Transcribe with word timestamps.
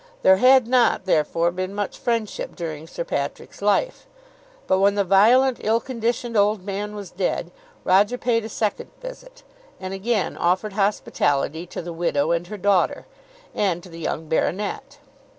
There 0.23 0.37
had 0.37 0.67
not, 0.67 1.05
therefore, 1.05 1.51
been 1.51 1.75
much 1.75 1.95
friendship 1.95 2.55
during 2.55 2.87
Sir 2.87 3.03
Patrick's 3.03 3.61
life. 3.61 4.07
But 4.65 4.79
when 4.79 4.95
the 4.95 5.03
violent 5.03 5.59
ill 5.61 5.79
conditioned 5.79 6.35
old 6.35 6.63
man 6.65 6.95
was 6.95 7.11
dead, 7.11 7.51
Roger 7.83 8.17
paid 8.17 8.43
a 8.43 8.49
second 8.49 8.89
visit, 8.99 9.43
and 9.79 9.93
again 9.93 10.35
offered 10.35 10.73
hospitality 10.73 11.67
to 11.67 11.83
the 11.83 11.93
widow 11.93 12.31
and 12.31 12.47
her 12.47 12.57
daughter, 12.57 13.05
and 13.53 13.83
to 13.83 13.89
the 13.89 13.99
young 13.99 14.27
baronet. 14.27 14.97